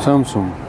[0.00, 0.59] Samsung.